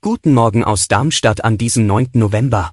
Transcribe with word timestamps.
Guten 0.00 0.34
Morgen 0.34 0.62
aus 0.62 0.86
Darmstadt 0.86 1.42
an 1.42 1.58
diesem 1.58 1.86
9. 1.86 2.10
November. 2.12 2.70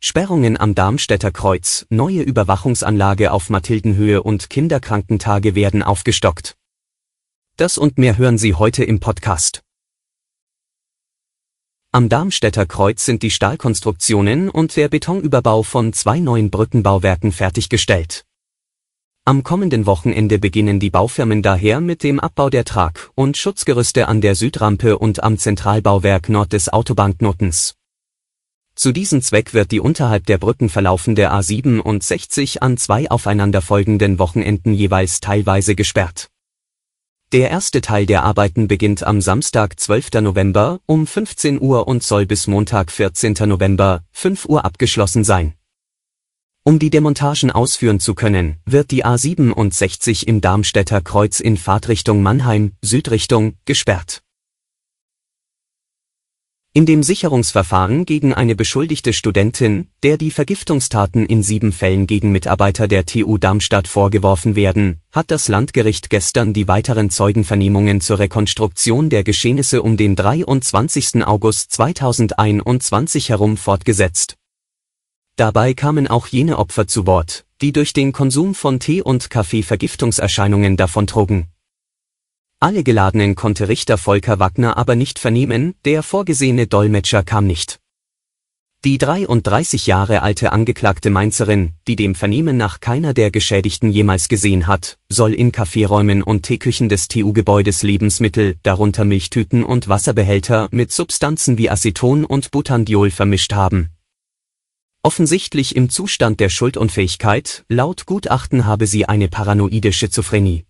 Sperrungen 0.00 0.58
am 0.58 0.74
Darmstädter 0.74 1.30
Kreuz, 1.30 1.84
neue 1.90 2.22
Überwachungsanlage 2.22 3.32
auf 3.32 3.50
Mathildenhöhe 3.50 4.22
und 4.22 4.48
Kinderkrankentage 4.48 5.54
werden 5.54 5.82
aufgestockt. 5.82 6.56
Das 7.56 7.76
und 7.76 7.98
mehr 7.98 8.16
hören 8.16 8.38
Sie 8.38 8.54
heute 8.54 8.82
im 8.82 8.98
Podcast. 8.98 9.62
Am 11.92 12.08
Darmstädter 12.08 12.64
Kreuz 12.64 13.04
sind 13.04 13.22
die 13.22 13.30
Stahlkonstruktionen 13.30 14.48
und 14.48 14.74
der 14.74 14.88
Betonüberbau 14.88 15.62
von 15.62 15.92
zwei 15.92 16.18
neuen 16.18 16.50
Brückenbauwerken 16.50 17.30
fertiggestellt. 17.30 18.24
Am 19.26 19.42
kommenden 19.42 19.86
Wochenende 19.86 20.38
beginnen 20.38 20.78
die 20.80 20.90
Baufirmen 20.90 21.40
daher 21.40 21.80
mit 21.80 22.02
dem 22.02 22.20
Abbau 22.20 22.50
der 22.50 22.66
Trag- 22.66 23.10
und 23.14 23.38
Schutzgerüste 23.38 24.06
an 24.06 24.20
der 24.20 24.34
Südrampe 24.34 24.98
und 24.98 25.22
am 25.22 25.38
Zentralbauwerk 25.38 26.28
Nord 26.28 26.52
des 26.52 26.70
Autobahnknotens. 26.70 27.74
Zu 28.74 28.92
diesem 28.92 29.22
Zweck 29.22 29.54
wird 29.54 29.70
die 29.70 29.80
unterhalb 29.80 30.26
der 30.26 30.36
Brücken 30.36 30.68
verlaufende 30.68 31.32
A67 31.32 32.58
an 32.58 32.76
zwei 32.76 33.10
aufeinanderfolgenden 33.10 34.18
Wochenenden 34.18 34.74
jeweils 34.74 35.20
teilweise 35.20 35.74
gesperrt. 35.74 36.28
Der 37.32 37.48
erste 37.48 37.80
Teil 37.80 38.04
der 38.04 38.24
Arbeiten 38.24 38.68
beginnt 38.68 39.04
am 39.04 39.22
Samstag 39.22 39.80
12. 39.80 40.20
November 40.20 40.80
um 40.84 41.06
15 41.06 41.62
Uhr 41.62 41.88
und 41.88 42.02
soll 42.02 42.26
bis 42.26 42.46
Montag 42.46 42.92
14. 42.92 43.36
November 43.46 44.04
5 44.12 44.44
Uhr 44.44 44.66
abgeschlossen 44.66 45.24
sein. 45.24 45.54
Um 46.66 46.78
die 46.78 46.88
Demontagen 46.88 47.50
ausführen 47.50 48.00
zu 48.00 48.14
können, 48.14 48.56
wird 48.64 48.90
die 48.90 49.04
A67 49.04 50.26
im 50.26 50.40
Darmstädter 50.40 51.02
Kreuz 51.02 51.38
in 51.38 51.58
Fahrtrichtung 51.58 52.22
Mannheim, 52.22 52.72
Südrichtung, 52.80 53.56
gesperrt. 53.66 54.22
In 56.72 56.86
dem 56.86 57.02
Sicherungsverfahren 57.02 58.06
gegen 58.06 58.32
eine 58.32 58.56
beschuldigte 58.56 59.12
Studentin, 59.12 59.88
der 60.02 60.16
die 60.16 60.30
Vergiftungstaten 60.30 61.26
in 61.26 61.42
sieben 61.42 61.70
Fällen 61.70 62.06
gegen 62.06 62.32
Mitarbeiter 62.32 62.88
der 62.88 63.04
TU 63.04 63.36
Darmstadt 63.36 63.86
vorgeworfen 63.86 64.56
werden, 64.56 65.02
hat 65.12 65.30
das 65.30 65.48
Landgericht 65.48 66.08
gestern 66.08 66.54
die 66.54 66.66
weiteren 66.66 67.10
Zeugenvernehmungen 67.10 68.00
zur 68.00 68.20
Rekonstruktion 68.20 69.10
der 69.10 69.22
Geschehnisse 69.22 69.82
um 69.82 69.98
den 69.98 70.16
23. 70.16 71.26
August 71.26 71.72
2021 71.72 73.28
herum 73.28 73.58
fortgesetzt. 73.58 74.38
Dabei 75.36 75.74
kamen 75.74 76.06
auch 76.06 76.28
jene 76.28 76.58
Opfer 76.58 76.86
zu 76.86 77.06
Wort, 77.06 77.44
die 77.60 77.72
durch 77.72 77.92
den 77.92 78.12
Konsum 78.12 78.54
von 78.54 78.78
Tee 78.78 79.02
und 79.02 79.30
Kaffee 79.30 79.64
Vergiftungserscheinungen 79.64 80.76
davontrugen. 80.76 81.48
Alle 82.60 82.84
Geladenen 82.84 83.34
konnte 83.34 83.68
Richter 83.68 83.98
Volker 83.98 84.38
Wagner 84.38 84.76
aber 84.76 84.94
nicht 84.94 85.18
vernehmen, 85.18 85.74
der 85.84 86.04
vorgesehene 86.04 86.68
Dolmetscher 86.68 87.24
kam 87.24 87.48
nicht. 87.48 87.80
Die 88.84 88.98
33 88.98 89.86
Jahre 89.86 90.22
alte 90.22 90.52
angeklagte 90.52 91.10
Mainzerin, 91.10 91.72
die 91.88 91.96
dem 91.96 92.14
Vernehmen 92.14 92.56
nach 92.56 92.80
keiner 92.80 93.12
der 93.12 93.30
Geschädigten 93.30 93.90
jemals 93.90 94.28
gesehen 94.28 94.66
hat, 94.66 94.98
soll 95.08 95.32
in 95.32 95.52
Kaffeeräumen 95.52 96.22
und 96.22 96.42
Teeküchen 96.42 96.88
des 96.88 97.08
TU-Gebäudes 97.08 97.82
Lebensmittel, 97.82 98.56
darunter 98.62 99.04
Milchtüten 99.04 99.64
und 99.64 99.88
Wasserbehälter, 99.88 100.68
mit 100.70 100.92
Substanzen 100.92 101.58
wie 101.58 101.70
Aceton 101.70 102.24
und 102.24 102.50
Butandiol 102.50 103.10
vermischt 103.10 103.54
haben. 103.54 103.93
Offensichtlich 105.06 105.76
im 105.76 105.90
Zustand 105.90 106.40
der 106.40 106.48
Schuldunfähigkeit, 106.48 107.66
laut 107.68 108.06
Gutachten 108.06 108.64
habe 108.64 108.86
sie 108.86 109.04
eine 109.04 109.28
paranoide 109.28 109.92
Schizophrenie. 109.92 110.64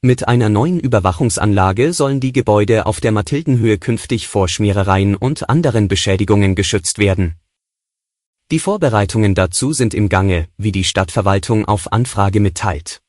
Mit 0.00 0.26
einer 0.26 0.48
neuen 0.48 0.80
Überwachungsanlage 0.80 1.92
sollen 1.92 2.18
die 2.18 2.32
Gebäude 2.32 2.86
auf 2.86 3.02
der 3.02 3.12
Mathildenhöhe 3.12 3.76
künftig 3.76 4.28
vor 4.28 4.48
Schmierereien 4.48 5.14
und 5.14 5.50
anderen 5.50 5.88
Beschädigungen 5.88 6.54
geschützt 6.54 6.98
werden. 6.98 7.34
Die 8.50 8.60
Vorbereitungen 8.60 9.34
dazu 9.34 9.74
sind 9.74 9.92
im 9.92 10.08
Gange, 10.08 10.48
wie 10.56 10.72
die 10.72 10.84
Stadtverwaltung 10.84 11.66
auf 11.66 11.92
Anfrage 11.92 12.40
mitteilt. 12.40 13.02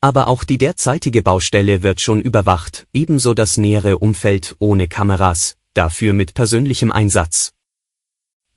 Aber 0.00 0.28
auch 0.28 0.44
die 0.44 0.58
derzeitige 0.58 1.22
Baustelle 1.22 1.82
wird 1.82 2.00
schon 2.00 2.22
überwacht, 2.22 2.86
ebenso 2.92 3.34
das 3.34 3.56
nähere 3.56 3.98
Umfeld 3.98 4.54
ohne 4.60 4.86
Kameras, 4.86 5.56
dafür 5.74 6.12
mit 6.12 6.34
persönlichem 6.34 6.92
Einsatz. 6.92 7.57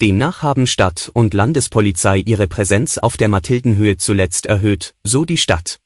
Demnach 0.02 0.42
haben 0.42 0.66
Stadt 0.66 1.12
und 1.14 1.36
Landespolizei 1.36 2.18
ihre 2.18 2.48
Präsenz 2.48 2.98
auf 2.98 3.18
der 3.18 3.28
Mathildenhöhe 3.28 3.98
zuletzt 3.98 4.48
erhöht, 4.48 4.96
so 5.04 5.26
die 5.26 5.38
Stadt. 5.38 5.80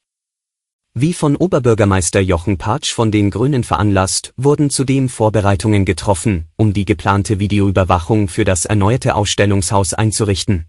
Wie 0.94 1.12
von 1.12 1.36
Oberbürgermeister 1.36 2.22
Jochen 2.22 2.58
Patsch 2.58 2.94
von 2.94 3.12
den 3.12 3.30
Grünen 3.30 3.66
veranlasst, 3.66 4.34
wurden 4.38 4.70
zudem 4.70 5.10
Vorbereitungen 5.10 5.84
getroffen, 5.84 6.46
um 6.56 6.72
die 6.72 6.86
geplante 6.86 7.40
Videoüberwachung 7.40 8.30
für 8.30 8.46
das 8.46 8.64
erneuerte 8.64 9.16
Ausstellungshaus 9.16 9.94
einzurichten. 9.94 10.68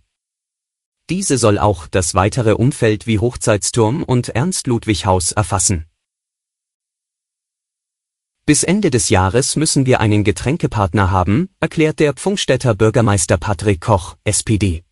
Diese 1.08 1.38
soll 1.38 1.60
auch 1.60 1.86
das 1.86 2.16
weitere 2.16 2.54
Umfeld 2.54 3.06
wie 3.06 3.20
Hochzeitsturm 3.20 4.02
und 4.02 4.30
Ernst-Ludwig-Haus 4.30 5.30
erfassen. 5.30 5.86
Bis 8.48 8.62
Ende 8.62 8.90
des 8.90 9.08
Jahres 9.08 9.56
müssen 9.56 9.86
wir 9.86 9.98
einen 9.98 10.22
Getränkepartner 10.22 11.10
haben, 11.10 11.48
erklärt 11.58 11.98
der 11.98 12.12
Pfungstädter 12.12 12.76
Bürgermeister 12.76 13.38
Patrick 13.38 13.80
Koch, 13.80 14.14
SPD. 14.22 14.84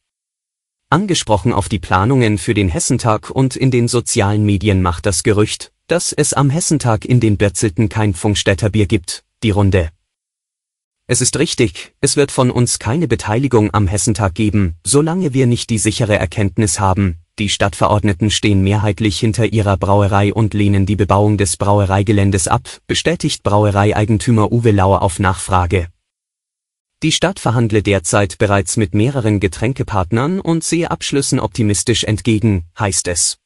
Angesprochen 0.91 1.53
auf 1.53 1.69
die 1.69 1.79
Planungen 1.79 2.39
für 2.39 2.53
den 2.53 2.69
Hessentag 2.69 3.31
und 3.31 3.55
in 3.55 3.71
den 3.71 3.87
sozialen 3.87 4.45
Medien 4.45 4.83
macht 4.83 5.07
das 5.07 5.23
Gerücht, 5.23 5.71
dass 5.87 6.13
es 6.13 6.33
am 6.33 6.51
Hessentag 6.51 7.05
in 7.05 7.21
den 7.21 7.37
Birzelten 7.37 7.89
kein 7.89 8.13
Funkstädter 8.13 8.71
Bier 8.71 8.87
gibt, 8.87 9.23
die 9.45 9.51
Runde. 9.51 9.91
Es 11.07 11.21
ist 11.21 11.39
richtig, 11.39 11.95
es 12.01 12.17
wird 12.17 12.33
von 12.33 12.51
uns 12.51 12.81
keine 12.81 13.07
Beteiligung 13.07 13.73
am 13.73 13.87
Hessentag 13.87 14.35
geben, 14.35 14.75
solange 14.83 15.33
wir 15.33 15.47
nicht 15.47 15.71
die 15.71 15.79
sichere 15.79 16.19
Erkenntnis 16.19 16.81
haben, 16.81 17.24
die 17.39 17.49
Stadtverordneten 17.49 18.31
stehen 18.31 18.63
mehrheitlich 18.63 19.19
hinter 19.19 19.47
ihrer 19.47 19.77
Brauerei 19.77 20.33
und 20.33 20.55
lehnen 20.55 20.87
die 20.87 20.95
Bebauung 20.95 21.37
des 21.37 21.57
Brauereigeländes 21.57 22.47
ab, 22.47 22.69
bestätigt 22.87 23.43
Brauereieigentümer 23.43 24.53
Uwe 24.53 24.71
Lauer 24.71 25.03
auf 25.03 25.19
Nachfrage. 25.19 25.89
Die 27.03 27.13
Stadt 27.13 27.41
verhandle 27.41 27.83
derzeit 27.83 28.39
bereits 28.39 28.77
mit 28.77 28.95
mehreren 28.95 29.41
Getränkepartnern 29.41 30.41
und 30.41 30.63
sehe 30.63 30.91
Abschlüssen 30.91 31.41
optimistisch 31.41 32.05
entgegen, 32.05 32.65
heißt 32.79 33.09
es. 33.09 33.37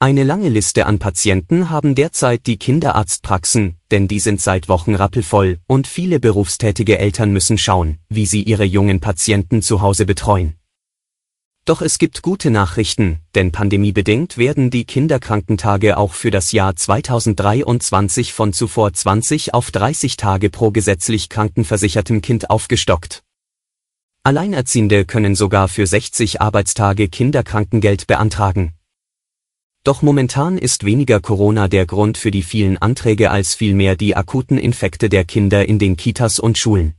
Eine 0.00 0.24
lange 0.24 0.48
Liste 0.48 0.86
an 0.86 0.98
Patienten 0.98 1.70
haben 1.70 1.94
derzeit 1.94 2.46
die 2.46 2.58
Kinderarztpraxen, 2.58 3.76
denn 3.90 4.08
die 4.08 4.20
sind 4.20 4.40
seit 4.40 4.68
Wochen 4.68 4.94
rappelvoll 4.94 5.58
und 5.66 5.86
viele 5.86 6.18
berufstätige 6.18 6.98
Eltern 6.98 7.30
müssen 7.30 7.58
schauen, 7.58 7.98
wie 8.08 8.26
sie 8.26 8.42
ihre 8.42 8.64
jungen 8.64 9.00
Patienten 9.00 9.62
zu 9.62 9.80
Hause 9.80 10.06
betreuen. 10.06 10.56
Doch 11.66 11.80
es 11.80 11.96
gibt 11.98 12.20
gute 12.20 12.50
Nachrichten, 12.50 13.20
denn 13.34 13.50
pandemiebedingt 13.50 14.36
werden 14.36 14.68
die 14.68 14.84
Kinderkrankentage 14.84 15.96
auch 15.96 16.12
für 16.12 16.30
das 16.30 16.52
Jahr 16.52 16.76
2023 16.76 18.34
von 18.34 18.52
zuvor 18.52 18.92
20 18.92 19.54
auf 19.54 19.70
30 19.70 20.18
Tage 20.18 20.50
pro 20.50 20.70
gesetzlich 20.72 21.30
krankenversichertem 21.30 22.20
Kind 22.20 22.50
aufgestockt. 22.50 23.22
Alleinerziehende 24.24 25.06
können 25.06 25.34
sogar 25.34 25.68
für 25.68 25.86
60 25.86 26.42
Arbeitstage 26.42 27.08
Kinderkrankengeld 27.08 28.06
beantragen. 28.06 28.74
Doch 29.84 30.02
momentan 30.02 30.58
ist 30.58 30.84
weniger 30.84 31.20
Corona 31.20 31.68
der 31.68 31.86
Grund 31.86 32.18
für 32.18 32.30
die 32.30 32.42
vielen 32.42 32.76
Anträge 32.76 33.30
als 33.30 33.54
vielmehr 33.54 33.96
die 33.96 34.16
akuten 34.16 34.58
Infekte 34.58 35.08
der 35.08 35.24
Kinder 35.24 35.66
in 35.66 35.78
den 35.78 35.96
Kitas 35.96 36.38
und 36.38 36.58
Schulen. 36.58 36.94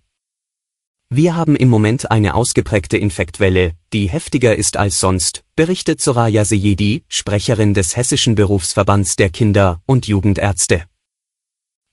Wir 1.17 1.33
haben 1.33 1.55
im 1.55 1.69
Moment 1.69 2.11
eine 2.11 2.35
ausgeprägte 2.35 2.97
Infektwelle, 2.97 3.71
die 3.93 4.09
heftiger 4.09 4.53
ist 4.53 4.75
als 4.75 4.99
sonst, 4.99 5.45
berichtet 5.55 6.01
Soraya 6.01 6.43
Seyedi, 6.43 7.05
Sprecherin 7.07 7.73
des 7.73 7.95
Hessischen 7.95 8.35
Berufsverbands 8.35 9.15
der 9.15 9.29
Kinder- 9.29 9.81
und 9.85 10.07
Jugendärzte. 10.07 10.83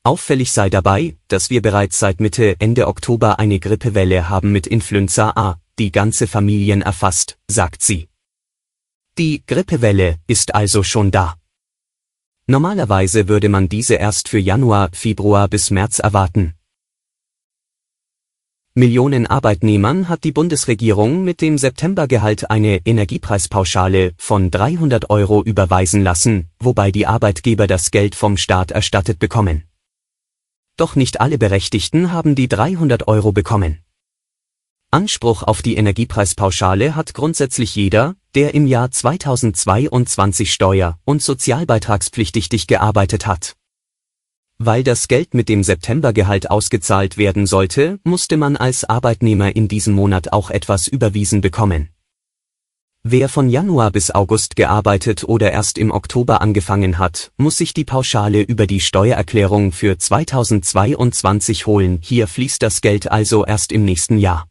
Auffällig 0.02 0.50
sei 0.50 0.70
dabei, 0.70 1.16
dass 1.28 1.50
wir 1.50 1.62
bereits 1.62 2.00
seit 2.00 2.18
Mitte 2.20 2.56
Ende 2.58 2.88
Oktober 2.88 3.38
eine 3.38 3.60
Grippewelle 3.60 4.28
haben 4.28 4.50
mit 4.50 4.66
Influenza 4.66 5.30
A, 5.36 5.60
die 5.78 5.92
ganze 5.92 6.26
Familien 6.26 6.82
erfasst, 6.82 7.38
sagt 7.46 7.84
sie. 7.84 8.08
Die 9.18 9.44
Grippewelle 9.46 10.16
ist 10.26 10.52
also 10.52 10.82
schon 10.82 11.12
da. 11.12 11.36
Normalerweise 12.48 13.28
würde 13.28 13.48
man 13.48 13.68
diese 13.68 13.94
erst 13.94 14.28
für 14.28 14.40
Januar, 14.40 14.88
Februar 14.92 15.46
bis 15.46 15.70
März 15.70 16.00
erwarten. 16.00 16.54
Millionen 18.74 19.26
Arbeitnehmern 19.26 20.08
hat 20.08 20.24
die 20.24 20.32
Bundesregierung 20.32 21.24
mit 21.24 21.42
dem 21.42 21.58
Septembergehalt 21.58 22.50
eine 22.50 22.80
Energiepreispauschale 22.86 24.14
von 24.16 24.50
300 24.50 25.10
Euro 25.10 25.42
überweisen 25.42 26.02
lassen, 26.02 26.48
wobei 26.58 26.90
die 26.90 27.06
Arbeitgeber 27.06 27.66
das 27.66 27.90
Geld 27.90 28.14
vom 28.14 28.38
Staat 28.38 28.70
erstattet 28.70 29.18
bekommen. 29.18 29.64
Doch 30.78 30.96
nicht 30.96 31.20
alle 31.20 31.36
Berechtigten 31.36 32.12
haben 32.12 32.34
die 32.34 32.48
300 32.48 33.08
Euro 33.08 33.32
bekommen. 33.32 33.80
Anspruch 34.90 35.42
auf 35.42 35.60
die 35.60 35.76
Energiepreispauschale 35.76 36.96
hat 36.96 37.12
grundsätzlich 37.12 37.76
jeder, 37.76 38.14
der 38.34 38.54
im 38.54 38.66
Jahr 38.66 38.90
2022 38.90 40.50
steuer- 40.50 40.98
und 41.04 41.20
sozialbeitragspflichtig 41.20 42.66
gearbeitet 42.68 43.26
hat. 43.26 43.54
Weil 44.64 44.84
das 44.84 45.08
Geld 45.08 45.34
mit 45.34 45.48
dem 45.48 45.64
Septembergehalt 45.64 46.48
ausgezahlt 46.48 47.18
werden 47.18 47.46
sollte, 47.46 47.98
musste 48.04 48.36
man 48.36 48.56
als 48.56 48.84
Arbeitnehmer 48.84 49.56
in 49.56 49.66
diesem 49.66 49.92
Monat 49.92 50.32
auch 50.32 50.50
etwas 50.50 50.86
überwiesen 50.86 51.40
bekommen. 51.40 51.88
Wer 53.02 53.28
von 53.28 53.48
Januar 53.48 53.90
bis 53.90 54.12
August 54.12 54.54
gearbeitet 54.54 55.24
oder 55.24 55.50
erst 55.50 55.78
im 55.78 55.90
Oktober 55.90 56.40
angefangen 56.40 56.98
hat, 56.98 57.32
muss 57.36 57.56
sich 57.56 57.74
die 57.74 57.84
Pauschale 57.84 58.42
über 58.42 58.68
die 58.68 58.78
Steuererklärung 58.78 59.72
für 59.72 59.98
2022 59.98 61.66
holen, 61.66 61.98
hier 62.00 62.28
fließt 62.28 62.62
das 62.62 62.82
Geld 62.82 63.10
also 63.10 63.44
erst 63.44 63.72
im 63.72 63.84
nächsten 63.84 64.16
Jahr. 64.16 64.46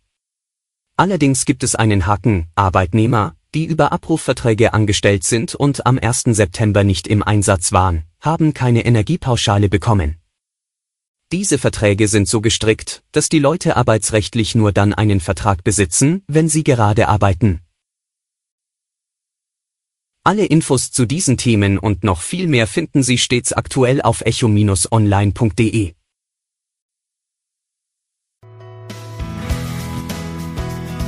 Allerdings 0.98 1.46
gibt 1.46 1.64
es 1.64 1.76
einen 1.76 2.06
Haken, 2.06 2.48
Arbeitnehmer, 2.56 3.36
die 3.54 3.66
über 3.66 3.92
Abrufverträge 3.92 4.74
angestellt 4.74 5.24
sind 5.24 5.56
und 5.56 5.86
am 5.86 6.00
1. 6.00 6.24
September 6.28 6.84
nicht 6.84 7.08
im 7.08 7.24
Einsatz 7.24 7.72
waren, 7.72 8.04
haben 8.20 8.54
keine 8.54 8.86
Energiepauschale 8.86 9.70
bekommen. 9.70 10.18
Diese 11.32 11.58
Verträge 11.58 12.08
sind 12.08 12.28
so 12.28 12.42
gestrickt, 12.42 13.04
dass 13.12 13.30
die 13.30 13.40
Leute 13.40 13.78
arbeitsrechtlich 13.78 14.54
nur 14.56 14.72
dann 14.72 14.94
einen 14.94 15.20
Vertrag 15.20 15.64
besitzen, 15.64 16.24
wenn 16.28 16.50
sie 16.50 16.64
gerade 16.64 17.08
arbeiten. 17.08 17.62
Alle 20.24 20.46
Infos 20.46 20.92
zu 20.92 21.06
diesen 21.06 21.38
Themen 21.38 21.80
und 21.80 22.04
noch 22.04 22.22
viel 22.22 22.48
mehr 22.48 22.68
finden 22.68 23.02
Sie 23.02 23.18
stets 23.18 23.54
aktuell 23.54 24.02
auf 24.02 24.22
echo-online.de. 24.22 25.94